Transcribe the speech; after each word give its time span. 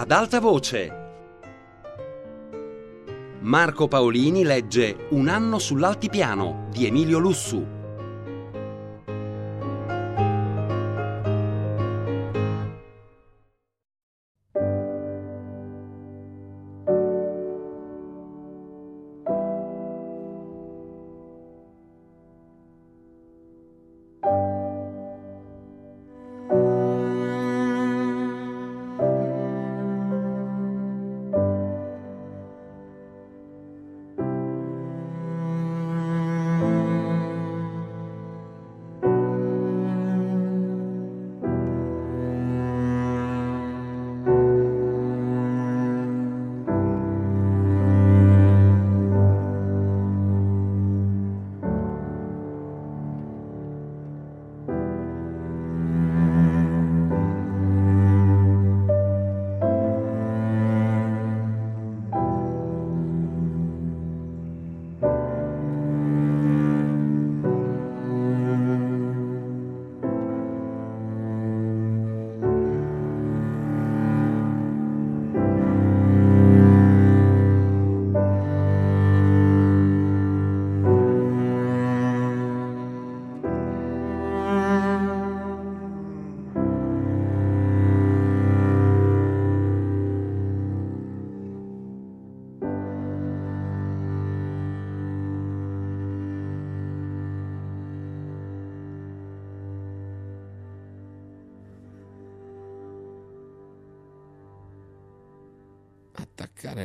ad 0.00 0.12
alta 0.12 0.40
voce. 0.40 0.98
Marco 3.40 3.86
Paolini 3.86 4.44
legge 4.44 5.08
Un 5.10 5.28
anno 5.28 5.58
sull'altipiano 5.58 6.68
di 6.70 6.86
Emilio 6.86 7.18
Lussu. 7.18 7.79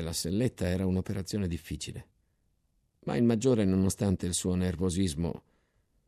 La 0.05 0.13
selletta 0.13 0.67
era 0.67 0.85
un'operazione 0.85 1.47
difficile, 1.47 2.07
ma 3.05 3.17
il 3.17 3.23
maggiore, 3.23 3.65
nonostante 3.65 4.27
il 4.27 4.35
suo 4.35 4.53
nervosismo, 4.53 5.43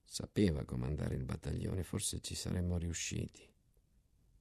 sapeva 0.03 0.63
comandare 0.65 1.15
il 1.15 1.25
battaglione, 1.25 1.83
forse 1.83 2.21
ci 2.21 2.35
saremmo 2.35 2.77
riusciti. 2.77 3.41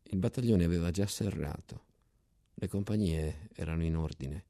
Il 0.02 0.18
battaglione 0.18 0.64
aveva 0.64 0.90
già 0.90 1.06
serrato, 1.06 1.84
le 2.52 2.68
compagnie 2.68 3.48
erano 3.54 3.82
in 3.82 3.96
ordine. 3.96 4.44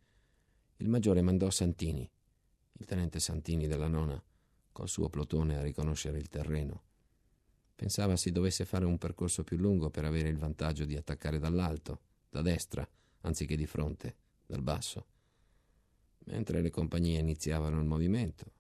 Il 0.79 0.89
maggiore 0.89 1.23
mandò 1.23 1.51
Santini, 1.51 2.11
il 2.73 2.85
tenente 2.85 3.21
Santini 3.21 3.69
della 3.69 3.89
nona, 3.89 4.21
col 4.73 4.89
suo 4.89 5.09
plotone 5.09 5.57
a 5.57 5.63
riconoscere 5.63 6.19
il 6.19 6.29
terreno. 6.29 6.83
Pensava 7.77 8.17
si 8.17 8.33
dovesse 8.33 8.65
fare 8.65 8.85
un 8.85 8.99
percorso 8.99 9.45
più 9.45 9.57
lungo 9.57 9.89
per 9.89 10.05
avere 10.05 10.29
il 10.29 10.37
vantaggio 10.37 10.85
di 10.85 10.97
attaccare 10.97 11.39
dall'alto, 11.39 12.01
da 12.29 12.43
destra, 12.43 12.87
anziché 13.21 13.57
di 13.57 13.67
fronte 13.67 14.25
dal 14.47 14.63
basso. 14.63 15.07
Mentre 16.27 16.61
le 16.61 16.71
compagnie 16.71 17.19
iniziavano 17.19 17.79
il 17.79 17.87
movimento, 17.87 18.53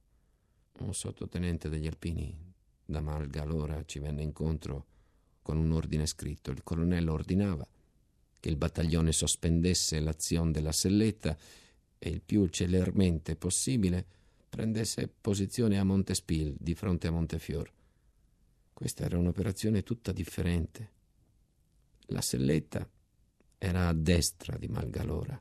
un 0.78 0.94
sottotenente 0.94 1.68
degli 1.68 1.86
alpini 1.86 2.54
da 2.84 3.00
Malgalora 3.00 3.84
ci 3.84 3.98
venne 3.98 4.22
incontro 4.22 4.86
con 5.42 5.56
un 5.56 5.72
ordine 5.72 6.06
scritto. 6.06 6.50
Il 6.50 6.62
colonnello 6.62 7.12
ordinava 7.12 7.66
che 8.38 8.48
il 8.48 8.56
battaglione 8.56 9.12
sospendesse 9.12 9.98
l'azione 10.00 10.52
della 10.52 10.72
selletta 10.72 11.36
e 11.98 12.08
il 12.08 12.20
più 12.20 12.46
celermente 12.48 13.36
possibile 13.36 14.04
prendesse 14.48 15.08
posizione 15.08 15.78
a 15.78 15.84
Montespil 15.84 16.54
di 16.58 16.74
fronte 16.74 17.08
a 17.08 17.10
Montefior. 17.10 17.72
Questa 18.72 19.04
era 19.04 19.18
un'operazione 19.18 19.82
tutta 19.82 20.12
differente. 20.12 20.90
La 22.08 22.20
selletta 22.20 22.88
era 23.58 23.88
a 23.88 23.92
destra 23.92 24.56
di 24.56 24.68
Malgalora 24.68 25.40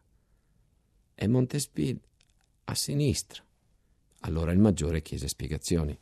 e 1.16 1.28
Montespil 1.28 2.00
a 2.66 2.76
sinistra. 2.76 3.44
Allora 4.22 4.52
il 4.52 4.59
maggiore 4.59 5.02
chiese 5.02 5.28
spiegazioni. 5.28 5.98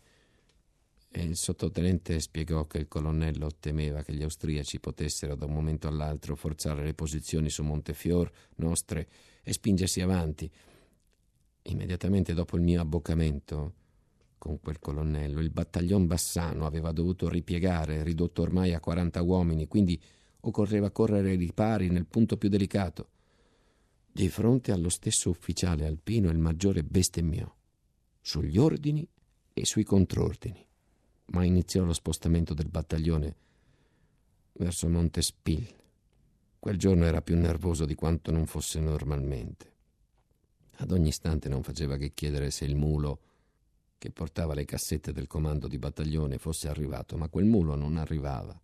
E 1.15 1.21
il 1.21 1.35
sottotenente 1.35 2.19
spiegò 2.19 2.65
che 2.65 2.79
il 2.79 2.87
colonnello 2.87 3.51
temeva 3.59 4.01
che 4.01 4.13
gli 4.13 4.23
austriaci 4.23 4.79
potessero 4.79 5.35
da 5.35 5.45
un 5.45 5.53
momento 5.53 5.87
all'altro 5.87 6.35
forzare 6.35 6.83
le 6.83 6.95
posizioni 6.95 7.51
su 7.51 7.61
Montefior 7.61 8.31
nostre 8.55 9.07
e 9.43 9.53
spingersi 9.53 10.01
avanti. 10.01 10.49
Immediatamente 11.63 12.33
dopo 12.33 12.55
il 12.55 12.63
mio 12.63 12.81
abboccamento 12.81 13.73
con 14.39 14.59
quel 14.59 14.79
colonnello, 14.79 15.39
il 15.39 15.51
battaglion 15.51 16.07
Bassano 16.07 16.65
aveva 16.65 16.91
dovuto 16.91 17.29
ripiegare, 17.29 18.03
ridotto 18.03 18.41
ormai 18.41 18.73
a 18.73 18.79
40 18.79 19.21
uomini, 19.21 19.67
quindi 19.67 20.01
occorreva 20.41 20.89
correre 20.89 21.29
ai 21.29 21.37
ripari 21.37 21.89
nel 21.89 22.05
punto 22.07 22.37
più 22.37 22.49
delicato. 22.49 23.09
Di 24.15 24.29
fronte 24.29 24.71
allo 24.71 24.89
stesso 24.89 25.31
ufficiale 25.31 25.87
alpino 25.87 26.29
il 26.29 26.37
maggiore 26.37 26.83
bestemmiò 26.83 27.51
sugli 28.21 28.59
ordini 28.59 29.05
e 29.51 29.65
sui 29.65 29.83
contrordini, 29.83 30.63
ma 31.31 31.43
iniziò 31.43 31.83
lo 31.83 31.93
spostamento 31.93 32.53
del 32.53 32.69
battaglione 32.69 33.35
verso 34.51 34.87
Montespil. 34.87 35.67
Quel 36.59 36.77
giorno 36.77 37.05
era 37.05 37.23
più 37.23 37.35
nervoso 37.35 37.85
di 37.85 37.95
quanto 37.95 38.29
non 38.29 38.45
fosse 38.45 38.79
normalmente. 38.79 39.71
Ad 40.75 40.91
ogni 40.91 41.07
istante 41.07 41.49
non 41.49 41.63
faceva 41.63 41.97
che 41.97 42.13
chiedere 42.13 42.51
se 42.51 42.65
il 42.65 42.75
mulo 42.75 43.19
che 43.97 44.11
portava 44.11 44.53
le 44.53 44.65
cassette 44.65 45.11
del 45.11 45.25
comando 45.25 45.67
di 45.67 45.79
battaglione 45.79 46.37
fosse 46.37 46.67
arrivato, 46.67 47.17
ma 47.17 47.29
quel 47.29 47.45
mulo 47.45 47.73
non 47.73 47.97
arrivava. 47.97 48.61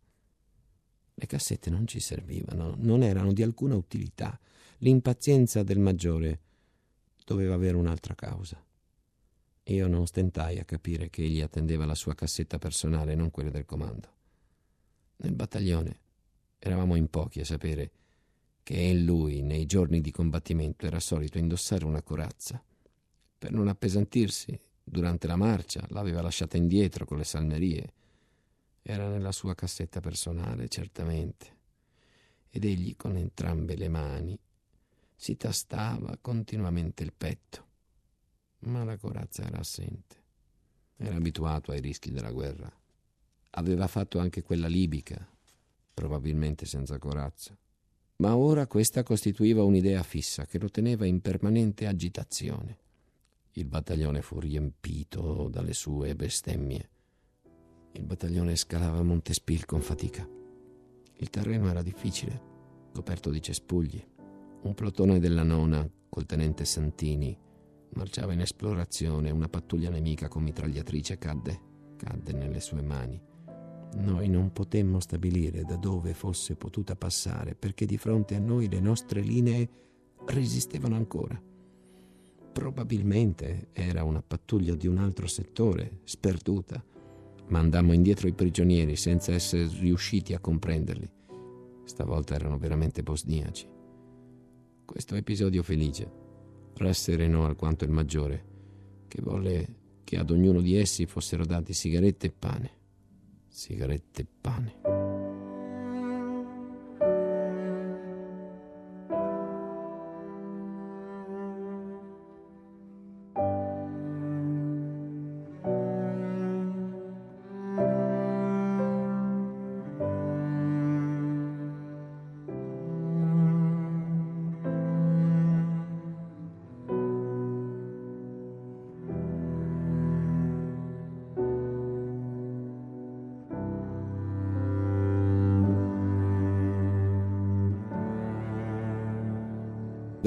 Le 1.15 1.25
cassette 1.25 1.71
non 1.71 1.87
ci 1.87 1.99
servivano, 1.99 2.75
non 2.77 3.01
erano 3.01 3.33
di 3.33 3.41
alcuna 3.41 3.75
utilità. 3.75 4.39
L'impazienza 4.81 5.61
del 5.61 5.77
maggiore 5.77 6.39
doveva 7.25 7.53
avere 7.53 7.75
un'altra 7.75 8.15
causa. 8.15 8.63
Io 9.63 9.87
non 9.87 10.07
stentai 10.07 10.57
a 10.57 10.63
capire 10.63 11.09
che 11.09 11.21
egli 11.21 11.41
attendeva 11.41 11.85
la 11.85 11.95
sua 11.95 12.15
cassetta 12.15 12.57
personale, 12.59 13.13
non 13.13 13.29
quella 13.29 13.49
del 13.49 13.65
comando. 13.65 14.09
Nel 15.17 15.33
battaglione 15.33 15.99
eravamo 16.59 16.95
in 16.95 17.09
pochi 17.09 17.41
a 17.41 17.45
sapere 17.45 17.91
che 18.63 18.93
lui, 18.93 19.41
nei 19.41 19.65
giorni 19.65 19.99
di 19.99 20.11
combattimento, 20.11 20.85
era 20.85 21.01
solito 21.01 21.37
indossare 21.37 21.83
una 21.83 22.01
corazza. 22.01 22.63
Per 23.37 23.51
non 23.51 23.67
appesantirsi, 23.67 24.57
durante 24.81 25.27
la 25.27 25.35
marcia, 25.35 25.85
l'aveva 25.89 26.21
lasciata 26.21 26.55
indietro 26.55 27.03
con 27.03 27.17
le 27.17 27.25
salmerie. 27.25 27.93
Era 28.81 29.09
nella 29.09 29.33
sua 29.33 29.55
cassetta 29.55 29.99
personale, 29.99 30.69
certamente. 30.69 31.57
Ed 32.49 32.63
egli, 32.63 32.95
con 32.95 33.17
entrambe 33.17 33.75
le 33.75 33.89
mani, 33.89 34.39
si 35.19 35.35
tastava 35.35 36.17
continuamente 36.21 37.03
il 37.03 37.11
petto, 37.11 37.65
ma 38.59 38.85
la 38.85 38.95
corazza 38.95 39.43
era 39.43 39.59
assente. 39.59 40.15
Era 40.95 41.17
abituato 41.17 41.71
ai 41.71 41.81
rischi 41.81 42.09
della 42.09 42.31
guerra. 42.31 42.71
Aveva 43.51 43.87
fatto 43.87 44.19
anche 44.19 44.41
quella 44.41 44.67
libica, 44.67 45.29
probabilmente 45.93 46.65
senza 46.65 46.97
corazza. 46.99 47.53
Ma 48.17 48.37
ora 48.37 48.65
questa 48.65 49.03
costituiva 49.03 49.61
un'idea 49.61 50.03
fissa 50.03 50.45
che 50.45 50.57
lo 50.57 50.69
teneva 50.69 51.05
in 51.05 51.19
permanente 51.19 51.85
agitazione. 51.85 52.77
Il 53.51 53.65
battaglione 53.65 54.21
fu 54.21 54.39
riempito 54.39 55.49
dalle 55.49 55.73
sue 55.73 56.15
bestemmie. 56.15 56.89
Il 57.91 58.05
battaglione 58.05 58.55
scalava 58.55 59.03
Montespil 59.03 59.65
con 59.65 59.81
fatica. 59.81 60.25
Il 61.17 61.29
terreno 61.29 61.67
era 61.69 61.81
difficile, 61.81 62.41
coperto 62.93 63.29
di 63.29 63.41
cespugli. 63.41 64.01
Un 64.61 64.73
plotone 64.73 65.19
della 65.19 65.43
nona, 65.43 65.89
col 66.09 66.25
tenente 66.25 66.65
Santini, 66.65 67.37
marciava 67.93 68.33
in 68.33 68.41
esplorazione. 68.41 69.31
Una 69.31 69.47
pattuglia 69.47 69.89
nemica 69.89 70.27
con 70.27 70.43
mitragliatrice 70.43 71.17
cadde, 71.17 71.61
cadde 71.95 72.33
nelle 72.33 72.59
sue 72.59 72.81
mani. 72.81 73.21
Noi 73.95 74.27
non 74.27 74.51
potemmo 74.51 74.99
stabilire 74.99 75.63
da 75.63 75.77
dove 75.77 76.13
fosse 76.13 76.55
potuta 76.57 76.97
passare 76.97 77.55
perché 77.55 77.85
di 77.85 77.97
fronte 77.97 78.35
a 78.35 78.39
noi 78.39 78.69
le 78.69 78.81
nostre 78.81 79.21
linee 79.21 79.69
resistevano 80.25 80.95
ancora. 80.95 81.41
Probabilmente 82.51 83.69
era 83.71 84.03
una 84.03 84.21
pattuglia 84.21 84.75
di 84.75 84.87
un 84.87 84.97
altro 84.97 85.25
settore, 85.27 86.01
sperduta. 86.03 86.83
Mandammo 87.47 87.93
indietro 87.93 88.27
i 88.27 88.33
prigionieri 88.33 88.97
senza 88.97 89.31
essere 89.31 89.67
riusciti 89.67 90.33
a 90.33 90.39
comprenderli. 90.39 91.09
Stavolta 91.85 92.35
erano 92.35 92.57
veramente 92.57 93.01
bosniaci. 93.01 93.77
Questo 94.89 95.13
episodio 95.13 95.61
felice 95.61 96.11
rasserenò 96.73 97.45
alquanto 97.45 97.83
il 97.83 97.91
maggiore, 97.91 98.43
che 99.07 99.21
volle 99.21 99.75
che 100.03 100.17
ad 100.17 100.31
ognuno 100.31 100.61
di 100.61 100.75
essi 100.75 101.05
fossero 101.05 101.45
dati 101.45 101.73
sigarette 101.73 102.25
e 102.25 102.31
pane. 102.31 102.71
Sigarette 103.47 104.21
e 104.23 104.27
pane. 104.41 104.98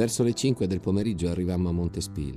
Verso 0.02 0.24
le 0.24 0.34
5 0.34 0.66
del 0.66 0.80
pomeriggio 0.80 1.28
arrivammo 1.28 1.68
a 1.68 1.72
Montespil. 1.72 2.36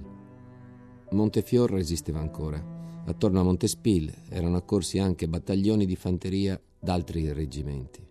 Montefior 1.09 1.71
resisteva 1.71 2.19
ancora. 2.19 2.63
Attorno 3.07 3.39
a 3.39 3.43
Montespil 3.43 4.13
erano 4.29 4.57
accorsi 4.57 4.99
anche 4.99 5.27
battaglioni 5.27 5.87
di 5.87 5.95
fanteria 5.95 6.61
d'altri 6.79 7.33
reggimenti. 7.33 8.07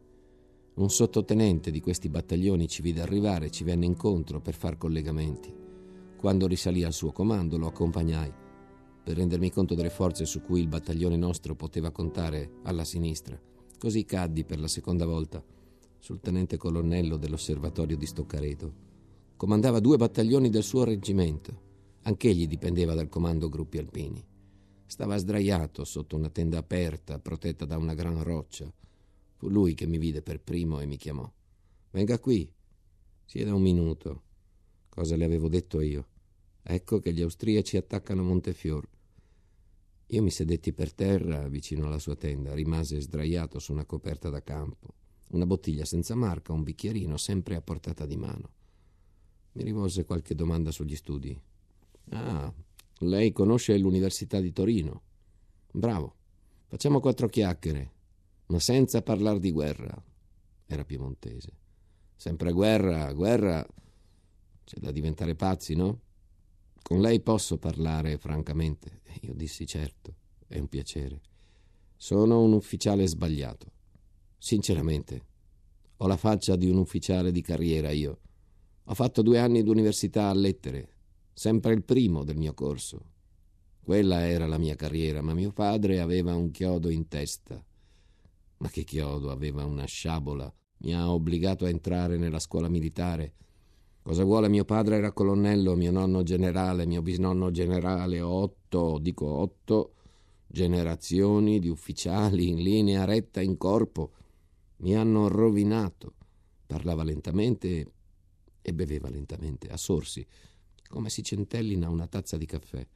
Un 0.74 0.90
sottotenente 0.90 1.70
di 1.70 1.78
questi 1.80 2.08
battaglioni 2.08 2.66
ci 2.66 2.82
vide 2.82 3.02
arrivare 3.02 3.46
e 3.46 3.50
ci 3.52 3.62
venne 3.62 3.86
incontro 3.86 4.40
per 4.40 4.54
far 4.54 4.76
collegamenti. 4.76 5.54
Quando 6.16 6.48
risalì 6.48 6.82
al 6.82 6.92
suo 6.92 7.12
comando 7.12 7.56
lo 7.56 7.68
accompagnai 7.68 8.32
per 9.04 9.14
rendermi 9.14 9.52
conto 9.52 9.76
delle 9.76 9.88
forze 9.88 10.24
su 10.24 10.42
cui 10.42 10.62
il 10.62 10.66
battaglione 10.66 11.16
nostro 11.16 11.54
poteva 11.54 11.92
contare 11.92 12.54
alla 12.64 12.84
sinistra. 12.84 13.40
Così 13.78 14.04
caddi 14.04 14.42
per 14.42 14.58
la 14.58 14.66
seconda 14.66 15.06
volta 15.06 15.40
sul 16.00 16.18
tenente 16.18 16.56
colonnello 16.56 17.16
dell'osservatorio 17.16 17.96
di 17.96 18.06
Stoccareto 18.06 18.83
Comandava 19.36 19.81
due 19.81 19.96
battaglioni 19.96 20.48
del 20.48 20.62
suo 20.62 20.84
reggimento. 20.84 21.62
Anch'egli 22.02 22.46
dipendeva 22.46 22.94
dal 22.94 23.08
comando 23.08 23.48
gruppi 23.48 23.78
alpini. 23.78 24.25
Stava 24.86 25.16
sdraiato 25.16 25.84
sotto 25.84 26.14
una 26.14 26.31
tenda 26.31 26.58
aperta, 26.58 27.19
protetta 27.19 27.64
da 27.64 27.76
una 27.76 27.94
gran 27.94 28.22
roccia. 28.22 28.72
Fu 29.34 29.48
lui 29.48 29.75
che 29.75 29.86
mi 29.86 29.98
vide 29.98 30.22
per 30.22 30.40
primo 30.40 30.78
e 30.78 30.86
mi 30.86 30.96
chiamò. 30.96 31.28
Venga 31.90 32.19
qui. 32.20 32.48
Sieda 33.25 33.52
un 33.52 33.60
minuto. 33.60 34.22
Cosa 34.88 35.16
le 35.16 35.25
avevo 35.25 35.48
detto 35.48 35.81
io? 35.81 36.06
Ecco 36.62 37.00
che 37.00 37.12
gli 37.12 37.20
austriaci 37.20 37.76
attaccano 37.76 38.22
Montefior. 38.22 38.88
Io 40.06 40.22
mi 40.22 40.31
sedetti 40.31 40.72
per 40.72 40.92
terra 40.92 41.48
vicino 41.48 41.86
alla 41.86 41.98
sua 41.98 42.14
tenda, 42.14 42.54
rimase 42.54 43.00
sdraiato 43.00 43.58
su 43.58 43.72
una 43.72 43.84
coperta 43.84 44.31
da 44.31 44.42
campo. 44.42 44.94
Una 45.31 45.44
bottiglia 45.44 45.84
senza 45.84 46.14
marca, 46.14 46.52
un 46.52 46.62
bicchierino 46.62 47.16
sempre 47.16 47.56
a 47.56 47.60
portata 47.60 48.06
di 48.06 48.16
mano. 48.16 48.62
Mi 49.54 49.62
rivolse 49.62 50.04
qualche 50.04 50.34
domanda 50.34 50.70
sugli 50.70 50.96
studi. 50.96 51.40
Ah, 52.10 52.52
lei 52.98 53.32
conosce 53.32 53.76
l'Università 53.78 54.40
di 54.40 54.52
Torino. 54.52 55.02
Bravo. 55.72 56.14
Facciamo 56.66 56.98
quattro 56.98 57.28
chiacchiere, 57.28 57.92
ma 58.46 58.58
senza 58.58 59.02
parlare 59.02 59.38
di 59.38 59.52
guerra. 59.52 60.02
Era 60.66 60.84
piemontese. 60.84 61.52
Sempre 62.16 62.52
guerra, 62.52 63.12
guerra. 63.12 63.64
C'è 64.64 64.78
da 64.78 64.90
diventare 64.90 65.36
pazzi, 65.36 65.74
no? 65.74 66.00
Con 66.82 67.00
lei 67.00 67.20
posso 67.20 67.58
parlare 67.58 68.18
francamente. 68.18 69.02
Io 69.22 69.34
dissi 69.34 69.66
certo, 69.66 70.14
è 70.48 70.58
un 70.58 70.68
piacere. 70.68 71.20
Sono 71.96 72.42
un 72.42 72.54
ufficiale 72.54 73.06
sbagliato. 73.06 73.70
Sinceramente, 74.36 75.22
ho 75.98 76.06
la 76.08 76.16
faccia 76.16 76.56
di 76.56 76.68
un 76.68 76.78
ufficiale 76.78 77.30
di 77.30 77.40
carriera 77.40 77.90
io. 77.90 78.20
Ho 78.86 78.94
fatto 78.94 79.22
due 79.22 79.38
anni 79.38 79.62
d'università 79.62 80.28
a 80.28 80.34
lettere, 80.34 80.88
sempre 81.32 81.72
il 81.72 81.82
primo 81.84 82.22
del 82.22 82.36
mio 82.36 82.52
corso. 82.52 83.12
Quella 83.82 84.26
era 84.26 84.46
la 84.46 84.58
mia 84.58 84.76
carriera, 84.76 85.22
ma 85.22 85.32
mio 85.32 85.52
padre 85.52 86.00
aveva 86.00 86.34
un 86.34 86.50
chiodo 86.50 86.90
in 86.90 87.08
testa. 87.08 87.64
Ma 88.58 88.69
che 88.69 88.84
chiodo, 88.84 89.31
aveva 89.31 89.64
una 89.64 89.86
sciabola. 89.86 90.52
Mi 90.78 90.94
ha 90.94 91.10
obbligato 91.10 91.64
a 91.64 91.70
entrare 91.70 92.19
nella 92.19 92.38
scuola 92.38 92.69
militare. 92.69 93.32
Cosa 94.02 94.22
vuole 94.22 94.50
mio 94.50 94.66
padre 94.66 94.96
era 94.96 95.12
colonnello, 95.12 95.76
mio 95.76 95.90
nonno 95.90 96.22
generale, 96.22 96.84
mio 96.84 97.00
bisnonno 97.00 97.50
generale, 97.50 98.20
otto, 98.20 98.98
dico 98.98 99.26
otto, 99.26 99.94
generazioni 100.46 101.58
di 101.58 101.69
ufficiali 101.69 102.50
in 102.50 102.58
linea 102.58 103.06
retta 103.06 103.40
in 103.40 103.56
corpo. 103.56 104.12
Mi 104.78 104.94
hanno 104.94 105.28
rovinato. 105.28 106.12
Parlava 106.66 107.02
lentamente 107.02 107.92
e 108.66 108.72
beveva 108.72 109.11
lentamente, 109.11 109.69
a 109.69 109.76
sorsi, 109.76 110.26
come 110.88 111.11
si 111.11 111.22
centellina 111.22 111.90
una 111.90 112.06
tazza 112.06 112.38
di 112.38 112.46
caffè. 112.46 112.87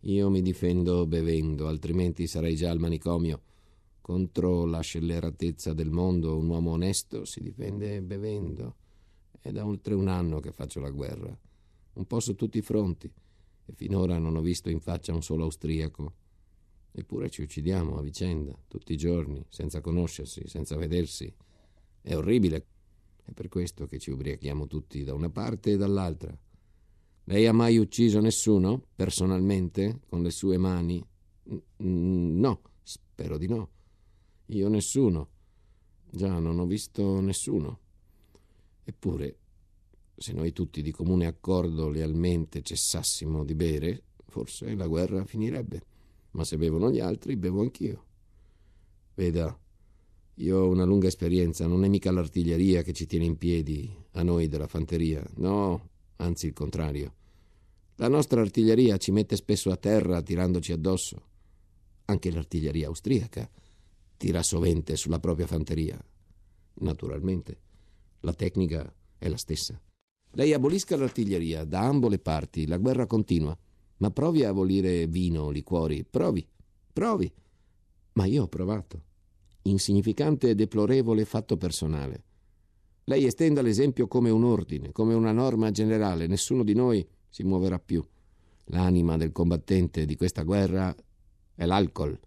Io 0.00 0.28
mi 0.28 0.42
difendo 0.42 1.06
bevendo, 1.06 1.66
altrimenti 1.66 2.26
sarei 2.26 2.54
già 2.54 2.70
al 2.70 2.78
manicomio. 2.78 3.40
Contro 4.02 4.66
la 4.66 4.80
scelleratezza 4.80 5.72
del 5.72 5.90
mondo 5.90 6.36
un 6.36 6.48
uomo 6.48 6.72
onesto 6.72 7.24
si 7.24 7.40
difende 7.40 8.02
bevendo. 8.02 8.76
È 9.40 9.50
da 9.50 9.64
oltre 9.64 9.94
un 9.94 10.08
anno 10.08 10.40
che 10.40 10.52
faccio 10.52 10.78
la 10.80 10.90
guerra, 10.90 11.36
un 11.94 12.06
po' 12.06 12.20
su 12.20 12.34
tutti 12.34 12.58
i 12.58 12.62
fronti, 12.62 13.10
e 13.64 13.72
finora 13.72 14.18
non 14.18 14.36
ho 14.36 14.42
visto 14.42 14.68
in 14.68 14.80
faccia 14.80 15.14
un 15.14 15.22
solo 15.22 15.44
austriaco. 15.44 16.14
Eppure 16.92 17.30
ci 17.30 17.42
uccidiamo 17.42 17.96
a 17.96 18.02
vicenda, 18.02 18.56
tutti 18.68 18.92
i 18.92 18.96
giorni, 18.96 19.42
senza 19.48 19.80
conoscersi, 19.80 20.42
senza 20.48 20.76
vedersi. 20.76 21.32
È 22.00 22.14
orribile 22.14 22.66
è 23.28 23.32
per 23.32 23.48
questo 23.48 23.86
che 23.86 23.98
ci 23.98 24.10
ubriachiamo 24.10 24.66
tutti 24.66 25.04
da 25.04 25.12
una 25.12 25.28
parte 25.28 25.72
e 25.72 25.76
dall'altra. 25.76 26.36
Lei 27.24 27.46
ha 27.46 27.52
mai 27.52 27.76
ucciso 27.76 28.20
nessuno, 28.20 28.82
personalmente, 28.94 30.00
con 30.08 30.22
le 30.22 30.30
sue 30.30 30.56
mani? 30.56 31.06
No, 31.76 32.62
spero 32.82 33.36
di 33.36 33.46
no. 33.46 33.70
Io 34.46 34.68
nessuno. 34.68 35.28
Già, 36.10 36.38
non 36.38 36.58
ho 36.58 36.64
visto 36.64 37.20
nessuno. 37.20 37.80
Eppure, 38.82 39.36
se 40.16 40.32
noi 40.32 40.52
tutti 40.52 40.80
di 40.80 40.90
comune 40.90 41.26
accordo 41.26 41.90
lealmente 41.90 42.62
cessassimo 42.62 43.44
di 43.44 43.54
bere, 43.54 44.04
forse 44.24 44.74
la 44.74 44.86
guerra 44.86 45.26
finirebbe. 45.26 45.82
Ma 46.30 46.44
se 46.44 46.56
bevono 46.56 46.90
gli 46.90 47.00
altri, 47.00 47.36
bevo 47.36 47.60
anch'io. 47.60 48.04
Veda, 49.14 49.58
io 50.38 50.58
ho 50.58 50.68
una 50.68 50.84
lunga 50.84 51.08
esperienza, 51.08 51.66
non 51.66 51.84
è 51.84 51.88
mica 51.88 52.12
l'artiglieria 52.12 52.82
che 52.82 52.92
ci 52.92 53.06
tiene 53.06 53.24
in 53.24 53.38
piedi, 53.38 53.92
a 54.12 54.22
noi 54.22 54.46
della 54.46 54.68
fanteria. 54.68 55.24
No, 55.36 55.88
anzi 56.16 56.46
il 56.46 56.52
contrario. 56.52 57.14
La 57.96 58.08
nostra 58.08 58.40
artiglieria 58.40 58.96
ci 58.98 59.10
mette 59.10 59.34
spesso 59.34 59.70
a 59.70 59.76
terra 59.76 60.22
tirandoci 60.22 60.70
addosso. 60.70 61.22
Anche 62.04 62.30
l'artiglieria 62.30 62.86
austriaca 62.86 63.50
tira 64.16 64.42
sovente 64.44 64.94
sulla 64.94 65.18
propria 65.18 65.48
fanteria. 65.48 66.00
Naturalmente, 66.74 67.60
la 68.20 68.32
tecnica 68.32 68.92
è 69.18 69.28
la 69.28 69.36
stessa. 69.36 69.80
Lei 70.32 70.52
abolisca 70.52 70.96
l'artiglieria 70.96 71.64
da 71.64 71.80
ambo 71.80 72.08
le 72.08 72.20
parti, 72.20 72.66
la 72.66 72.76
guerra 72.76 73.06
continua. 73.06 73.58
Ma 73.96 74.10
provi 74.12 74.44
a 74.44 74.50
abolire 74.50 75.08
vino, 75.08 75.50
liquori, 75.50 76.04
provi, 76.04 76.46
provi. 76.92 77.32
Ma 78.12 78.26
io 78.26 78.44
ho 78.44 78.48
provato 78.48 79.06
insignificante 79.68 80.50
e 80.50 80.54
deplorevole 80.54 81.24
fatto 81.24 81.56
personale. 81.56 82.24
Lei 83.04 83.24
estenda 83.24 83.62
l'esempio 83.62 84.06
come 84.06 84.30
un 84.30 84.44
ordine, 84.44 84.92
come 84.92 85.14
una 85.14 85.32
norma 85.32 85.70
generale, 85.70 86.26
nessuno 86.26 86.62
di 86.62 86.74
noi 86.74 87.06
si 87.28 87.42
muoverà 87.42 87.78
più. 87.78 88.04
L'anima 88.66 89.16
del 89.16 89.32
combattente 89.32 90.04
di 90.04 90.14
questa 90.14 90.42
guerra 90.42 90.94
è 91.54 91.64
l'alcol. 91.64 92.18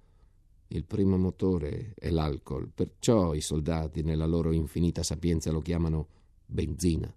Il 0.68 0.86
primo 0.86 1.18
motore 1.18 1.94
è 2.00 2.10
l'alcol, 2.10 2.70
perciò 2.74 3.34
i 3.34 3.42
soldati 3.42 4.02
nella 4.02 4.26
loro 4.26 4.52
infinita 4.52 5.04
sapienza 5.04 5.52
lo 5.52 5.62
chiamano 5.62 6.08
benzina. 6.46 7.14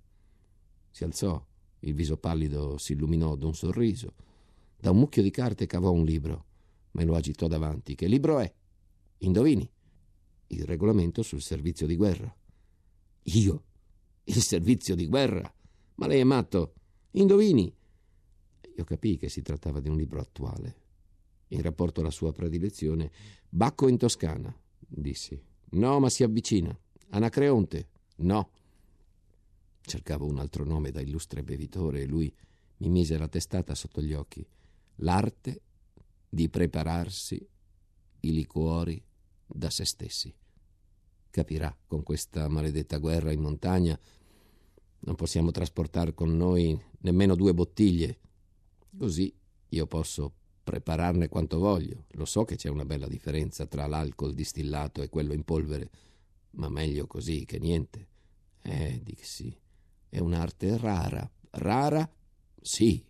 Si 0.91 1.05
alzò, 1.05 1.43
il 1.81 1.95
viso 1.95 2.17
pallido 2.17 2.79
si 2.79 2.93
illuminò 2.93 3.35
d'un 3.37 3.55
sorriso. 3.55 4.15
Da 4.79 4.91
un 4.91 4.99
mucchio 4.99 5.23
di 5.23 5.31
carte 5.31 5.67
cavò 5.67 5.91
un 5.91 6.05
libro. 6.05 6.45
Me 6.93 7.05
lo 7.05 7.15
agitò 7.15 7.47
davanti. 7.47 7.95
Che 7.95 8.07
libro 8.07 8.39
è? 8.39 8.53
Indovini. 9.19 9.69
Il 10.55 10.65
regolamento 10.65 11.23
sul 11.23 11.43
servizio 11.43 11.87
di 11.87 11.97
guerra. 11.97 12.35
Io? 13.23 13.65
Il 14.25 14.43
servizio 14.43 14.95
di 14.95 15.07
guerra? 15.07 15.53
Ma 15.97 16.07
lei 16.07 16.21
è 16.21 16.25
matto? 16.25 16.75
Indovini? 17.13 17.73
Io 18.77 18.85
capii 18.85 19.19
che 19.19 19.29
si 19.29 19.43
trattava 19.43 19.81
di 19.81 19.89
un 19.89 19.97
libro 19.97 20.21
attuale. 20.21 20.83
In 21.49 21.63
rapporto 21.63 22.01
alla 22.01 22.11
sua 22.11 22.33
predilezione, 22.33 23.13
Bacco 23.49 23.89
in 23.89 23.99
Toscana, 23.99 24.55
dissi. 24.79 25.41
No, 25.71 26.01
ma 26.01 26.09
si 26.09 26.23
avvicina. 26.23 26.77
Anacreonte? 27.11 27.89
No. 28.17 28.51
Cercavo 29.81 30.27
un 30.27 30.39
altro 30.39 30.65
nome 30.65 30.91
da 30.91 31.01
illustre 31.01 31.43
bevitore 31.43 32.03
e 32.03 32.07
lui 32.07 32.35
mi 32.79 32.89
mise 32.89 33.17
la 33.17 33.29
testata 33.29 33.75
sotto 33.75 34.03
gli 34.03 34.13
occhi. 34.13 34.45
L'arte 34.97 35.61
di 36.29 36.49
prepararsi 36.49 37.47
i 38.21 38.33
liquori 38.33 39.01
da 39.47 39.71
se 39.71 39.85
stessi. 39.85 40.35
Capirà, 41.35 41.77
con 41.89 42.05
questa 42.05 42.47
maledetta 42.47 42.99
guerra 42.99 43.33
in 43.33 43.41
montagna 43.41 43.99
non 45.01 45.17
possiamo 45.17 45.51
trasportare 45.51 46.15
con 46.15 46.37
noi 46.37 46.81
nemmeno 47.01 47.35
due 47.35 47.53
bottiglie. 47.53 48.21
Così 48.97 49.35
io 49.71 49.87
posso 49.89 50.33
prepararne 50.63 51.29
quanto 51.29 51.59
voglio. 51.59 52.05
Lo 52.13 52.25
so 52.25 52.45
che 52.45 52.55
c'è 52.55 52.69
una 52.69 52.85
bella 52.85 53.09
differenza 53.09 53.67
tra 53.67 53.89
l'alcol 53.89 54.33
distillato 54.33 55.03
e 55.03 55.09
quello 55.09 55.33
in 55.33 55.43
polvere, 55.43 55.91
ma 56.51 56.69
meglio 56.69 57.09
così 57.09 57.45
che 57.45 57.59
niente. 57.59 58.07
Eh, 58.63 59.01
Dixie, 59.03 59.59
è 60.09 60.21
un'arte 60.21 60.79
rara. 60.79 61.29
Rara? 61.51 62.09
Sì, 62.61 63.05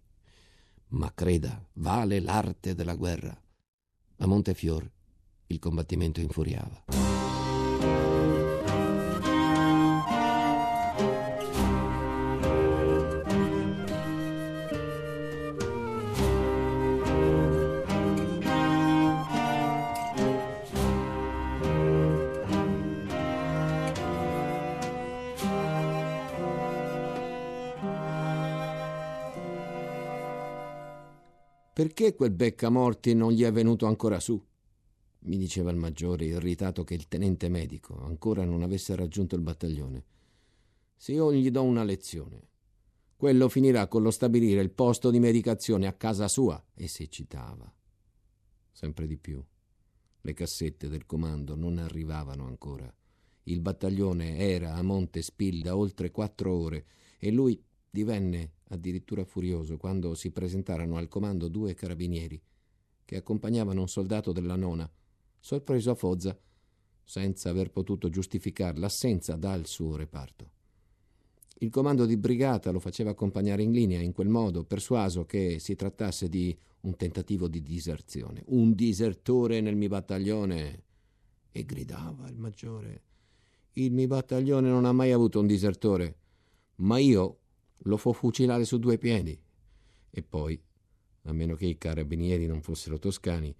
ma 0.92 1.12
creda, 1.12 1.62
vale 1.74 2.20
l'arte 2.20 2.74
della 2.74 2.94
guerra. 2.94 3.38
A 4.16 4.26
Montefiore 4.26 4.92
il 5.48 5.58
combattimento 5.58 6.20
infuriava. 6.20 6.84
Perché 31.74 32.14
quel 32.14 32.30
beccamorti 32.30 33.14
non 33.14 33.32
gli 33.32 33.42
è 33.42 33.52
venuto 33.52 33.84
ancora 33.84 34.18
su? 34.20 34.42
mi 35.24 35.36
diceva 35.36 35.70
il 35.70 35.76
maggiore, 35.76 36.26
irritato 36.26 36.84
che 36.84 36.94
il 36.94 37.08
tenente 37.08 37.48
medico 37.48 37.98
ancora 38.02 38.44
non 38.44 38.62
avesse 38.62 38.94
raggiunto 38.94 39.34
il 39.34 39.40
battaglione. 39.40 40.04
Se 40.96 41.12
io 41.12 41.32
gli 41.32 41.50
do 41.50 41.62
una 41.62 41.82
lezione, 41.82 42.48
quello 43.16 43.48
finirà 43.48 43.88
con 43.88 44.02
lo 44.02 44.10
stabilire 44.10 44.60
il 44.60 44.70
posto 44.70 45.10
di 45.10 45.18
medicazione 45.18 45.86
a 45.86 45.94
casa 45.94 46.28
sua. 46.28 46.62
E 46.74 46.88
si 46.88 47.02
eccitava. 47.02 47.72
Sempre 48.70 49.06
di 49.06 49.16
più. 49.16 49.42
Le 50.20 50.32
cassette 50.32 50.88
del 50.88 51.06
comando 51.06 51.54
non 51.54 51.78
arrivavano 51.78 52.46
ancora. 52.46 52.92
Il 53.44 53.60
battaglione 53.60 54.38
era 54.38 54.74
a 54.74 54.82
Monte 54.82 55.22
Spil 55.22 55.62
da 55.62 55.76
oltre 55.76 56.10
quattro 56.10 56.54
ore 56.54 56.86
e 57.18 57.30
lui 57.30 57.62
divenne 57.90 58.52
addirittura 58.74 59.24
furioso 59.24 59.76
quando 59.76 60.14
si 60.14 60.30
presentarono 60.30 60.96
al 60.96 61.08
comando 61.08 61.48
due 61.48 61.74
carabinieri 61.74 62.40
che 63.04 63.16
accompagnavano 63.16 63.80
un 63.80 63.88
soldato 63.88 64.32
della 64.32 64.56
nona 64.56 64.90
sorpreso 65.38 65.90
a 65.90 65.94
Foggia, 65.94 66.38
senza 67.02 67.50
aver 67.50 67.70
potuto 67.70 68.08
giustificare 68.08 68.78
l'assenza 68.78 69.36
dal 69.36 69.66
suo 69.66 69.94
reparto. 69.96 70.50
Il 71.58 71.70
comando 71.70 72.06
di 72.06 72.16
brigata 72.16 72.70
lo 72.70 72.80
faceva 72.80 73.10
accompagnare 73.10 73.62
in 73.62 73.70
linea 73.70 74.00
in 74.00 74.12
quel 74.12 74.28
modo, 74.28 74.64
persuaso 74.64 75.24
che 75.24 75.58
si 75.58 75.76
trattasse 75.76 76.28
di 76.28 76.56
un 76.80 76.96
tentativo 76.96 77.46
di 77.46 77.62
diserzione. 77.62 78.42
Un 78.46 78.74
disertore 78.74 79.60
nel 79.60 79.76
mio 79.76 79.88
battaglione. 79.88 80.82
E 81.52 81.64
gridava 81.64 82.28
il 82.28 82.36
maggiore. 82.36 83.02
Il 83.74 83.92
mio 83.92 84.06
battaglione 84.06 84.68
non 84.68 84.84
ha 84.84 84.92
mai 84.92 85.12
avuto 85.12 85.40
un 85.40 85.46
disertore, 85.46 86.16
ma 86.76 86.98
io 86.98 87.38
lo 87.78 87.96
fo 87.96 88.12
fucilare 88.12 88.64
su 88.64 88.78
due 88.78 88.98
piedi. 88.98 89.38
E 90.10 90.22
poi, 90.22 90.60
a 91.22 91.32
meno 91.32 91.54
che 91.54 91.66
i 91.66 91.78
carabinieri 91.78 92.46
non 92.46 92.62
fossero 92.62 92.98
toscani, 92.98 93.54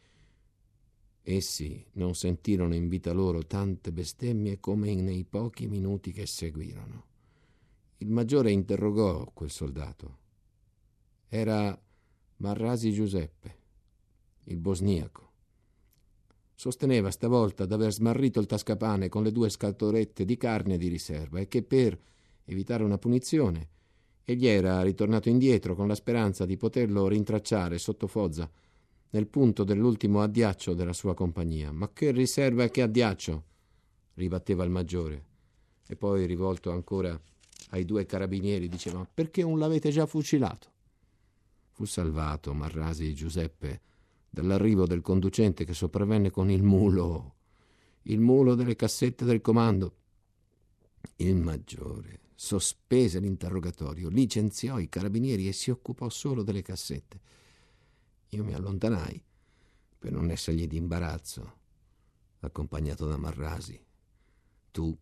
Essi 1.26 1.82
non 1.92 2.14
sentirono 2.14 2.74
in 2.74 2.86
vita 2.86 3.14
loro 3.14 3.46
tante 3.46 3.92
bestemmie 3.92 4.60
come 4.60 4.94
nei 4.94 5.24
pochi 5.24 5.66
minuti 5.66 6.12
che 6.12 6.26
seguirono. 6.26 7.06
Il 7.96 8.10
maggiore 8.10 8.50
interrogò 8.50 9.30
quel 9.32 9.50
soldato. 9.50 10.18
Era 11.26 11.82
Marrasi 12.36 12.92
Giuseppe, 12.92 13.56
il 14.44 14.58
bosniaco. 14.58 15.32
Sosteneva 16.54 17.10
stavolta 17.10 17.64
d'aver 17.64 17.90
smarrito 17.90 18.38
il 18.38 18.46
tascapane 18.46 19.08
con 19.08 19.22
le 19.22 19.32
due 19.32 19.48
scatolette 19.48 20.26
di 20.26 20.36
carne 20.36 20.76
di 20.76 20.88
riserva 20.88 21.40
e 21.40 21.48
che 21.48 21.62
per 21.62 21.98
evitare 22.44 22.84
una 22.84 22.98
punizione 22.98 23.68
egli 24.24 24.46
era 24.46 24.82
ritornato 24.82 25.28
indietro 25.28 25.74
con 25.74 25.86
la 25.86 25.94
speranza 25.94 26.46
di 26.46 26.56
poterlo 26.56 27.08
rintracciare 27.08 27.78
sotto 27.78 28.06
Foggia 28.06 28.50
nel 29.10 29.26
punto 29.26 29.64
dell'ultimo 29.64 30.22
addiaccio 30.22 30.74
della 30.74 30.92
sua 30.92 31.14
compagnia. 31.14 31.70
Ma 31.70 31.92
che 31.92 32.10
riserva 32.10 32.64
e 32.64 32.70
che 32.70 32.82
addiaccio? 32.82 33.44
ribatteva 34.14 34.64
il 34.64 34.70
maggiore. 34.70 35.24
E 35.86 35.96
poi, 35.96 36.26
rivolto 36.26 36.70
ancora 36.70 37.20
ai 37.70 37.84
due 37.84 38.06
carabinieri, 38.06 38.68
diceva: 38.68 39.06
Perché 39.12 39.42
non 39.42 39.58
l'avete 39.58 39.90
già 39.90 40.06
fucilato? 40.06 40.72
Fu 41.70 41.84
salvato 41.84 42.54
Marrasi 42.54 43.14
Giuseppe 43.14 43.80
dall'arrivo 44.30 44.86
del 44.86 45.00
conducente 45.00 45.64
che 45.64 45.74
sopravvenne 45.74 46.30
con 46.30 46.50
il 46.50 46.62
mulo, 46.62 47.34
il 48.02 48.20
mulo 48.20 48.54
delle 48.54 48.74
cassette 48.74 49.24
del 49.24 49.40
comando. 49.40 49.96
Il 51.16 51.36
maggiore 51.36 52.23
sospese 52.34 53.20
l'interrogatorio, 53.20 54.08
licenziò 54.08 54.78
i 54.78 54.88
carabinieri 54.88 55.48
e 55.48 55.52
si 55.52 55.70
occupò 55.70 56.08
solo 56.08 56.42
delle 56.42 56.62
cassette. 56.62 57.20
Io 58.30 58.44
mi 58.44 58.54
allontanai 58.54 59.22
per 59.98 60.12
non 60.12 60.30
essergli 60.30 60.66
di 60.66 60.76
imbarazzo, 60.76 61.58
accompagnato 62.40 63.06
da 63.06 63.16
Marrasi. 63.16 63.82
Tu, 64.70 64.96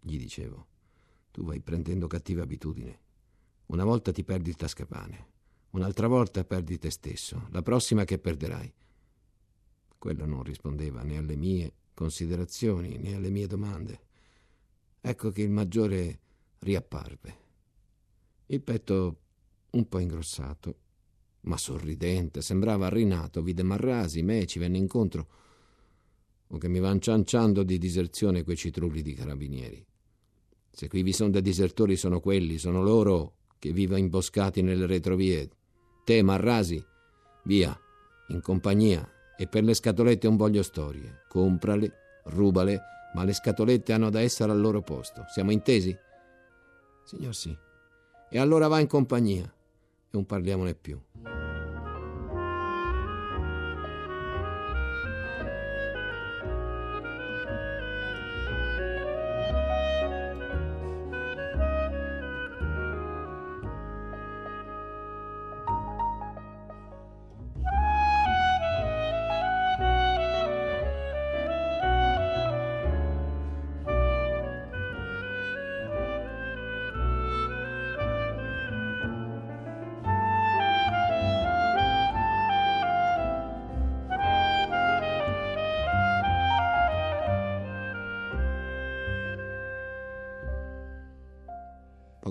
gli 0.00 0.18
dicevo, 0.18 0.66
tu 1.30 1.44
vai 1.44 1.60
prendendo 1.60 2.06
cattiva 2.08 2.42
abitudine. 2.42 3.00
Una 3.66 3.84
volta 3.84 4.12
ti 4.12 4.22
perdi 4.22 4.50
il 4.50 4.56
tascapane, 4.56 5.26
un'altra 5.70 6.08
volta 6.08 6.44
perdi 6.44 6.78
te 6.78 6.90
stesso, 6.90 7.46
la 7.52 7.62
prossima 7.62 8.04
che 8.04 8.18
perderai. 8.18 8.74
Quello 9.96 10.26
non 10.26 10.42
rispondeva 10.42 11.02
né 11.02 11.16
alle 11.16 11.36
mie 11.36 11.72
considerazioni 11.94 12.98
né 12.98 13.14
alle 13.14 13.30
mie 13.30 13.46
domande. 13.46 14.00
Ecco 15.00 15.30
che 15.30 15.42
il 15.42 15.50
maggiore 15.50 16.20
riapparve. 16.62 17.36
Il 18.46 18.62
petto 18.62 19.20
un 19.70 19.88
po' 19.88 19.98
ingrossato 19.98 20.76
ma 21.42 21.56
sorridente, 21.56 22.42
sembrava 22.42 22.88
rinato, 22.88 23.42
vide 23.42 23.62
Marrasi, 23.62 24.22
me, 24.22 24.46
ci 24.46 24.58
venne 24.58 24.78
incontro, 24.78 25.26
o 26.48 26.58
che 26.58 26.68
mi 26.68 26.78
van 26.78 27.00
cianciando 27.00 27.62
di 27.62 27.78
diserzione 27.78 28.44
quei 28.44 28.56
citrulli 28.56 29.02
di 29.02 29.14
carabinieri. 29.14 29.84
Se 30.70 30.88
qui 30.88 31.02
vi 31.02 31.12
sono 31.12 31.30
dei 31.30 31.42
disertori 31.42 31.96
sono 31.96 32.20
quelli, 32.20 32.58
sono 32.58 32.82
loro 32.82 33.38
che 33.58 33.72
vivono 33.72 33.98
imboscati 33.98 34.62
nelle 34.62 34.86
retrovie. 34.86 35.48
Te, 36.04 36.22
Marrasi, 36.22 36.82
via, 37.44 37.76
in 38.28 38.40
compagnia, 38.40 39.08
e 39.36 39.46
per 39.48 39.64
le 39.64 39.74
scatolette 39.74 40.28
un 40.28 40.36
voglio 40.36 40.62
storie. 40.62 41.24
Comprale, 41.28 42.22
rubale, 42.26 42.80
ma 43.14 43.24
le 43.24 43.32
scatolette 43.32 43.92
hanno 43.92 44.10
da 44.10 44.20
essere 44.20 44.52
al 44.52 44.60
loro 44.60 44.82
posto. 44.82 45.24
Siamo 45.32 45.50
intesi? 45.50 45.96
Signor 47.04 47.34
sì. 47.34 47.56
E 48.30 48.38
allora 48.38 48.68
va 48.68 48.80
in 48.80 48.86
compagnia 48.86 49.44
e 49.44 49.50
non 50.10 50.24
parliamone 50.24 50.74
più. 50.74 51.00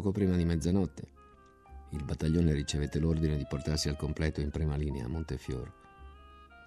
Poco 0.02 0.14
prima 0.14 0.36
di 0.36 0.46
mezzanotte, 0.46 1.08
il 1.92 2.04
battaglione 2.04 2.54
ricevette 2.54 2.98
l'ordine 2.98 3.38
di 3.38 3.46
portarsi 3.48 3.88
al 3.88 3.98
completo 3.98 4.42
in 4.42 4.50
prima 4.50 4.76
linea 4.76 5.06
a 5.06 5.08
Montefiore, 5.08 5.74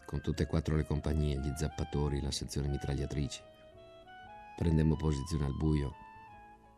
con 0.07 0.21
tutte 0.21 0.45
e 0.45 0.47
quattro 0.47 0.77
le 0.77 0.85
compagnie, 0.85 1.41
gli 1.41 1.53
zappatori, 1.57 2.21
la 2.21 2.31
sezione 2.31 2.69
mitragliatrici. 2.69 3.43
Prendemmo 4.57 4.95
posizione 4.95 5.47
al 5.47 5.57
buio, 5.57 5.95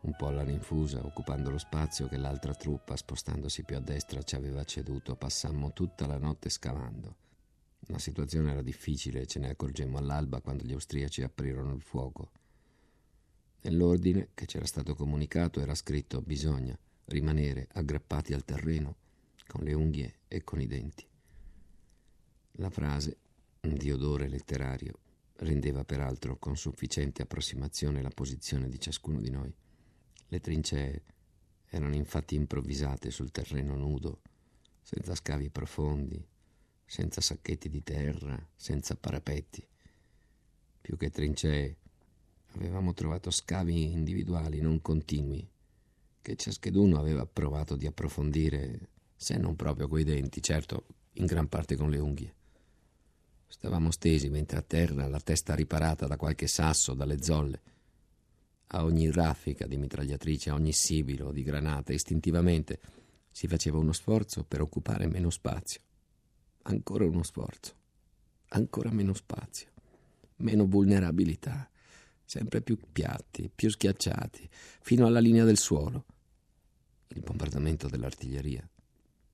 un 0.01 0.15
po' 0.15 0.29
alla 0.29 0.41
rinfusa, 0.41 1.05
occupando 1.05 1.51
lo 1.51 1.59
spazio 1.59 2.07
che 2.07 2.17
l'altra 2.17 2.55
truppa, 2.55 2.95
spostandosi 2.95 3.63
più 3.63 3.75
a 3.75 3.79
destra, 3.79 4.23
ci 4.23 4.35
aveva 4.35 4.63
ceduto. 4.63 5.15
Passammo 5.15 5.73
tutta 5.73 6.07
la 6.07 6.17
notte 6.17 6.49
scavando. 6.49 7.17
La 7.89 7.99
situazione 7.99 8.49
era 8.49 8.63
difficile 8.63 9.27
ce 9.27 9.37
ne 9.37 9.49
accorgemmo 9.49 9.99
all'alba 9.99 10.41
quando 10.41 10.63
gli 10.63 10.73
austriaci 10.73 11.21
aprirono 11.21 11.75
il 11.75 11.83
fuoco. 11.83 12.31
Nell'ordine 13.61 14.29
che 14.33 14.45
c'era 14.45 14.65
stato 14.65 14.95
comunicato 14.95 15.59
era 15.59 15.75
scritto 15.75 16.21
bisogna 16.21 16.77
rimanere 17.05 17.67
aggrappati 17.73 18.33
al 18.33 18.45
terreno 18.45 18.95
con 19.47 19.63
le 19.63 19.73
unghie 19.73 20.19
e 20.27 20.43
con 20.43 20.61
i 20.61 20.67
denti. 20.67 21.05
La 22.59 22.69
frase, 22.69 23.17
di 23.59 23.91
odore 23.91 24.27
letterario, 24.27 24.99
rendeva 25.37 25.83
peraltro 25.83 26.37
con 26.37 26.57
sufficiente 26.57 27.21
approssimazione 27.21 28.01
la 28.01 28.09
posizione 28.09 28.69
di 28.69 28.79
ciascuno 28.79 29.19
di 29.19 29.29
noi. 29.29 29.53
Le 30.27 30.39
trincee 30.39 31.03
erano 31.69 31.95
infatti 31.95 32.35
improvvisate 32.35 33.11
sul 33.11 33.31
terreno 33.31 33.75
nudo, 33.75 34.21
senza 34.81 35.15
scavi 35.15 35.49
profondi, 35.49 36.25
senza 36.85 37.21
sacchetti 37.21 37.69
di 37.69 37.83
terra, 37.83 38.41
senza 38.55 38.95
parapetti. 38.95 39.65
Più 40.81 40.97
che 40.97 41.09
trincee, 41.09 41.77
avevamo 42.55 42.93
trovato 42.93 43.31
scavi 43.31 43.91
individuali, 43.91 44.61
non 44.61 44.81
continui, 44.81 45.47
che 46.21 46.35
ciascheduno 46.35 46.99
aveva 46.99 47.25
provato 47.25 47.75
di 47.75 47.85
approfondire, 47.85 48.89
se 49.15 49.37
non 49.37 49.55
proprio 49.55 49.87
coi 49.87 50.03
denti, 50.03 50.41
certo, 50.41 50.85
in 51.13 51.25
gran 51.25 51.47
parte 51.47 51.75
con 51.75 51.89
le 51.89 51.99
unghie. 51.99 52.33
Stavamo 53.47 53.91
stesi 53.91 54.29
mentre 54.29 54.57
a 54.57 54.61
terra, 54.61 55.07
la 55.07 55.19
testa 55.19 55.55
riparata 55.55 56.05
da 56.05 56.17
qualche 56.17 56.47
sasso, 56.47 56.93
dalle 56.93 57.21
zolle. 57.23 57.61
A 58.67 58.83
ogni 58.83 59.09
raffica 59.09 59.65
di 59.65 59.77
mitragliatrice, 59.77 60.49
a 60.49 60.53
ogni 60.53 60.73
sibilo 60.73 61.31
di 61.31 61.43
granata, 61.43 61.93
istintivamente 61.93 62.79
si 63.31 63.47
faceva 63.47 63.77
uno 63.77 63.93
sforzo 63.93 64.43
per 64.43 64.61
occupare 64.61 65.07
meno 65.07 65.29
spazio. 65.29 65.79
Ancora 66.63 67.05
uno 67.05 67.23
sforzo. 67.23 67.73
Ancora 68.49 68.91
meno 68.91 69.13
spazio. 69.13 69.69
Meno 70.37 70.65
vulnerabilità. 70.65 71.69
Sempre 72.27 72.59
più 72.61 72.77
piatti, 72.91 73.49
più 73.49 73.69
schiacciati, 73.69 74.49
fino 74.81 75.05
alla 75.05 75.21
linea 75.21 75.45
del 75.45 75.57
suolo. 75.57 76.03
Il 77.07 77.21
bombardamento 77.21 77.87
dell'artiglieria 77.87 78.69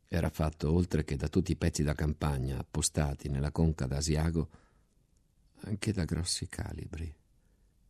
era 0.07 0.29
fatto, 0.29 0.71
oltre 0.71 1.03
che 1.03 1.15
da 1.15 1.27
tutti 1.27 1.53
i 1.53 1.55
pezzi 1.55 1.81
da 1.81 1.95
campagna 1.95 2.59
appostati 2.59 3.29
nella 3.29 3.51
conca 3.51 3.87
d'Asiago, 3.87 4.49
anche 5.61 5.91
da 5.91 6.05
grossi 6.05 6.47
calibri. 6.47 7.11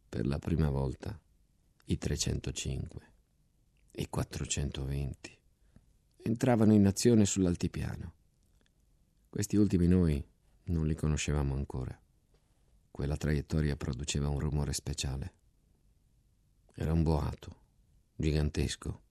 Per 0.08 0.26
la 0.26 0.40
prima 0.40 0.70
volta 0.70 1.20
i 1.88 1.98
305, 1.98 3.12
i 3.92 4.08
420 4.08 5.38
entravano 6.24 6.72
in 6.72 6.86
azione 6.86 7.26
sull'altipiano. 7.26 8.14
Questi 9.28 9.58
ultimi 9.58 9.88
noi 9.88 10.26
non 10.68 10.88
li 10.88 10.96
conoscevamo 10.96 11.56
ancora. 11.56 12.03
Quella 12.94 13.18
traiettoria 13.18 13.76
produceva 13.76 14.30
un 14.30 14.38
rumore 14.38 14.72
speciale. 14.72 15.34
Era 16.76 16.94
un 16.94 17.02
boato, 17.02 17.56
gigantesco, 18.16 19.02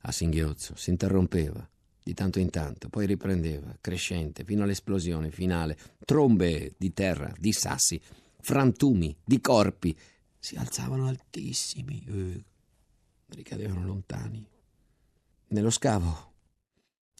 a 0.00 0.12
singhiozzo, 0.12 0.76
si 0.76 0.90
interrompeva 0.90 1.66
di 2.02 2.12
tanto 2.12 2.40
in 2.40 2.50
tanto, 2.50 2.90
poi 2.90 3.06
riprendeva, 3.06 3.74
crescente, 3.80 4.44
fino 4.44 4.64
all'esplosione 4.64 5.30
finale, 5.30 5.78
trombe 6.04 6.74
di 6.76 6.92
terra, 6.92 7.32
di 7.38 7.52
sassi, 7.52 7.98
frantumi, 8.38 9.16
di 9.24 9.40
corpi, 9.40 9.96
si 10.38 10.56
alzavano 10.56 11.06
altissimi, 11.06 12.04
eh, 12.06 12.44
ricadevano 13.28 13.82
lontani. 13.82 14.46
Nello 15.48 15.70
scavo, 15.70 16.34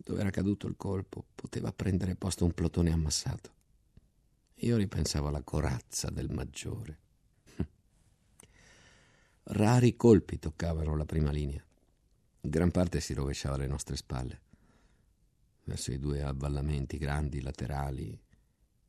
dove 0.05 0.21
era 0.21 0.29
caduto 0.29 0.67
il 0.67 0.77
colpo, 0.77 1.25
poteva 1.35 1.73
prendere 1.73 2.17
posto 2.17 2.45
un 2.45 2.53
plotone 2.53 2.93
ammassato. 2.93 3.60
Io 4.63 4.77
ripensavo 4.77 5.29
alla 5.29 5.43
corazza 5.43 6.11
del 6.11 6.29
maggiore. 6.29 6.99
Rari 9.45 9.97
colpi 9.97 10.39
toccavano 10.39 10.95
la 10.97 11.07
prima 11.07 11.31
linea. 11.31 11.65
Gran 12.43 12.71
parte 12.71 13.01
si 13.01 13.15
rovesciava 13.15 13.55
alle 13.55 13.67
nostre 13.67 13.97
spalle, 13.97 14.41
verso 15.65 15.93
i 15.93 15.99
due 15.99 16.23
avvallamenti 16.23 16.99
grandi 16.99 17.41
laterali 17.41 18.23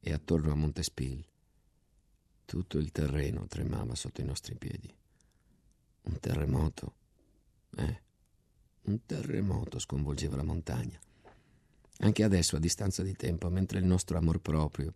e 0.01 0.11
attorno 0.11 0.51
a 0.51 0.55
Montespil. 0.55 1.25
Tutto 2.43 2.77
il 2.77 2.91
terreno 2.91 3.47
tremava 3.47 3.95
sotto 3.95 4.19
i 4.19 4.25
nostri 4.25 4.55
piedi. 4.55 4.93
Un 6.01 6.19
terremoto. 6.19 6.95
Eh, 7.77 8.01
un 8.83 9.05
terremoto 9.05 9.79
sconvolgeva 9.79 10.35
la 10.35 10.43
montagna. 10.43 10.99
Anche 11.99 12.23
adesso, 12.23 12.57
a 12.57 12.59
distanza 12.59 13.03
di 13.03 13.15
tempo, 13.15 13.49
mentre 13.49 13.79
il 13.79 13.85
nostro 13.85 14.17
amor 14.17 14.41
proprio 14.41 14.93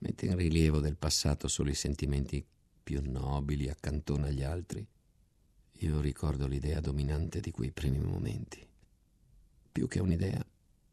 mette 0.00 0.26
in 0.26 0.36
rilievo 0.36 0.80
del 0.80 0.96
passato 0.96 1.48
solo 1.48 1.70
i 1.70 1.74
sentimenti 1.74 2.44
più 2.82 3.00
nobili, 3.02 3.68
accantona 3.68 4.26
agli 4.26 4.42
altri, 4.42 4.86
io 5.82 6.00
ricordo 6.00 6.46
l'idea 6.46 6.80
dominante 6.80 7.40
di 7.40 7.50
quei 7.50 7.70
primi 7.70 7.98
momenti. 7.98 8.66
Più 9.72 9.88
che 9.88 10.00
un'idea, 10.00 10.44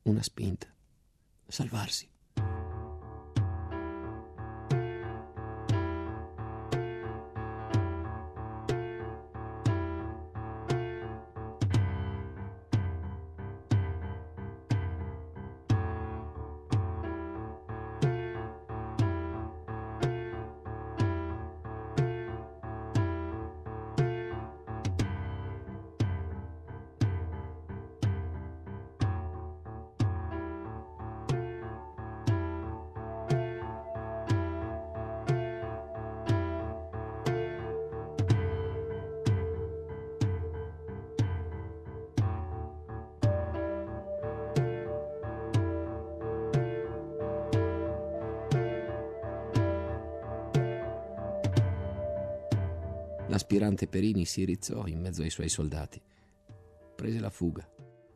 una 0.04 0.22
spinta. 0.22 0.68
Salvarsi. 1.48 2.08
L'aspirante 53.38 53.86
Perini 53.86 54.26
si 54.26 54.46
rizzò 54.46 54.88
in 54.88 55.00
mezzo 55.00 55.22
ai 55.22 55.30
suoi 55.30 55.48
soldati. 55.48 56.02
Prese 56.96 57.20
la 57.20 57.30
fuga, 57.30 57.70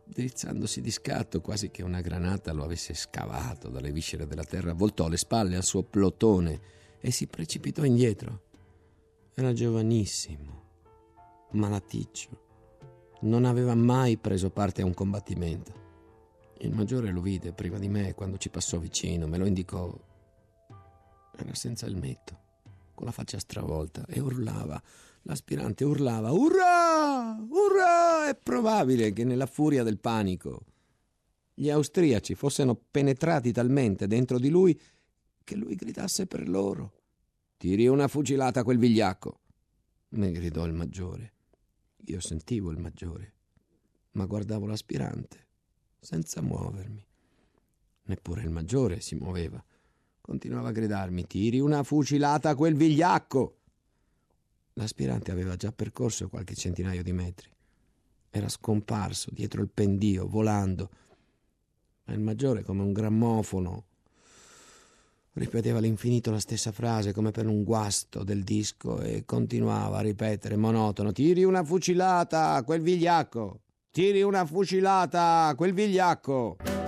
drizzandosi 0.03 0.81
di 0.81 0.89
scatto 0.89 1.41
quasi 1.41 1.69
che 1.69 1.83
una 1.83 2.01
granata 2.01 2.51
lo 2.53 2.63
avesse 2.63 2.95
scavato 2.95 3.69
dalle 3.69 3.91
viscere 3.91 4.25
della 4.25 4.43
terra, 4.43 4.73
voltò 4.73 5.07
le 5.07 5.17
spalle 5.17 5.55
al 5.55 5.63
suo 5.63 5.83
plotone 5.83 6.59
e 6.99 7.11
si 7.11 7.27
precipitò 7.27 7.83
indietro. 7.83 8.41
Era 9.35 9.53
giovanissimo, 9.53 10.63
malaticcio. 11.51 12.47
Non 13.21 13.45
aveva 13.45 13.75
mai 13.75 14.17
preso 14.17 14.49
parte 14.49 14.81
a 14.81 14.85
un 14.85 14.95
combattimento. 14.95 15.73
Il 16.61 16.73
maggiore 16.73 17.11
lo 17.11 17.21
vide 17.21 17.53
prima 17.53 17.77
di 17.77 17.89
me 17.89 18.15
quando 18.15 18.39
ci 18.39 18.49
passò 18.49 18.79
vicino, 18.79 19.27
me 19.27 19.37
lo 19.37 19.45
indicò. 19.45 19.95
Era 21.37 21.53
senza 21.53 21.85
il 21.85 21.95
metto 21.95 22.39
con 22.95 23.05
la 23.05 23.11
faccia 23.11 23.39
stravolta 23.39 24.03
e 24.07 24.19
urlava. 24.19 24.81
L'aspirante 25.23 25.83
urlava 25.83 26.31
Urrà! 26.31 27.37
Urrà! 27.47 28.29
È 28.29 28.35
probabile 28.35 29.13
che 29.13 29.23
nella 29.23 29.45
furia 29.45 29.83
del 29.83 29.99
panico 29.99 30.65
gli 31.53 31.69
austriaci 31.69 32.33
fossero 32.33 32.75
penetrati 32.89 33.51
talmente 33.51 34.07
dentro 34.07 34.39
di 34.39 34.49
lui 34.49 34.79
che 35.43 35.55
lui 35.55 35.75
gridasse 35.75 36.25
per 36.25 36.49
loro. 36.49 36.93
Tiri 37.57 37.85
una 37.87 38.07
fucilata 38.07 38.61
a 38.61 38.63
quel 38.63 38.79
vigliacco. 38.79 39.39
Mi 40.09 40.31
gridò 40.31 40.65
il 40.65 40.73
maggiore. 40.73 41.33
Io 42.05 42.19
sentivo 42.19 42.71
il 42.71 42.79
maggiore, 42.79 43.33
ma 44.13 44.25
guardavo 44.25 44.65
l'aspirante, 44.65 45.47
senza 45.99 46.41
muovermi. 46.41 47.05
Neppure 48.05 48.41
il 48.41 48.49
maggiore 48.49 48.99
si 48.99 49.13
muoveva. 49.13 49.63
Continuava 50.19 50.69
a 50.69 50.73
gridarmi: 50.73 51.27
Tiri 51.27 51.59
una 51.59 51.83
fucilata 51.83 52.49
a 52.49 52.55
quel 52.55 52.75
vigliacco! 52.75 53.60
L'aspirante 54.73 55.31
aveva 55.31 55.55
già 55.55 55.71
percorso 55.71 56.29
qualche 56.29 56.55
centinaio 56.55 57.03
di 57.03 57.11
metri. 57.11 57.49
era 58.31 58.47
scomparso 58.47 59.29
dietro 59.31 59.61
il 59.61 59.69
pendio, 59.69 60.27
volando. 60.27 60.89
Ma 62.05 62.13
il 62.13 62.21
maggiore, 62.21 62.63
come 62.63 62.81
un 62.81 62.93
grammofono, 62.93 63.85
ripeteva 65.33 65.77
all'infinito 65.77 66.31
la 66.31 66.39
stessa 66.39 66.71
frase 66.71 67.13
come 67.13 67.31
per 67.31 67.45
un 67.47 67.63
guasto 67.63 68.23
del 68.23 68.43
disco 68.43 69.01
e 69.01 69.25
continuava 69.25 69.97
a 69.97 70.01
ripetere 70.01 70.55
monotono: 70.55 71.11
Tiri 71.11 71.43
una 71.43 71.63
fucilata 71.63 72.63
quel 72.63 72.81
vigliacco! 72.81 73.59
Tiri 73.91 74.21
una 74.21 74.45
fucilata 74.45 75.53
quel 75.55 75.73
vigliacco! 75.73 76.80